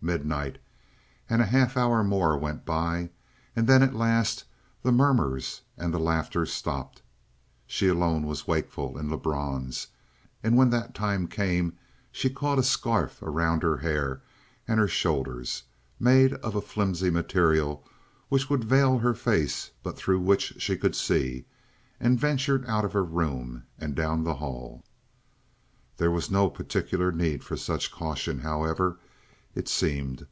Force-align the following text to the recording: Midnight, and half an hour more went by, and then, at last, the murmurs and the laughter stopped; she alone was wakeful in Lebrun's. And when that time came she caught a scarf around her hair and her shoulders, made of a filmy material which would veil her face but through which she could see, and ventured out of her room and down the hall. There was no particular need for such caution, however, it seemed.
Midnight, 0.00 0.58
and 1.28 1.42
half 1.42 1.74
an 1.74 1.82
hour 1.82 2.04
more 2.04 2.38
went 2.38 2.64
by, 2.64 3.10
and 3.56 3.66
then, 3.66 3.82
at 3.82 3.96
last, 3.96 4.44
the 4.80 4.92
murmurs 4.92 5.60
and 5.76 5.92
the 5.92 5.98
laughter 5.98 6.46
stopped; 6.46 7.02
she 7.66 7.88
alone 7.88 8.24
was 8.24 8.46
wakeful 8.46 8.96
in 8.96 9.10
Lebrun's. 9.10 9.88
And 10.42 10.56
when 10.56 10.70
that 10.70 10.94
time 10.94 11.26
came 11.26 11.76
she 12.12 12.30
caught 12.30 12.60
a 12.60 12.62
scarf 12.62 13.20
around 13.22 13.64
her 13.64 13.78
hair 13.78 14.22
and 14.68 14.78
her 14.78 14.86
shoulders, 14.88 15.64
made 15.98 16.32
of 16.34 16.54
a 16.54 16.62
filmy 16.62 17.10
material 17.10 17.84
which 18.28 18.48
would 18.48 18.62
veil 18.62 18.98
her 19.00 19.14
face 19.14 19.72
but 19.82 19.96
through 19.98 20.20
which 20.20 20.54
she 20.62 20.76
could 20.76 20.94
see, 20.94 21.44
and 21.98 22.20
ventured 22.20 22.64
out 22.66 22.84
of 22.84 22.92
her 22.92 23.04
room 23.04 23.64
and 23.80 23.96
down 23.96 24.22
the 24.22 24.34
hall. 24.36 24.84
There 25.96 26.12
was 26.12 26.30
no 26.30 26.48
particular 26.48 27.10
need 27.10 27.42
for 27.42 27.56
such 27.56 27.90
caution, 27.90 28.38
however, 28.40 29.00
it 29.54 29.66
seemed. 29.66 30.24